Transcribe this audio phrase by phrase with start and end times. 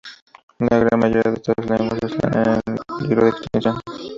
[0.57, 3.75] La gran mayoría de estas lenguas están en peligro de extinción.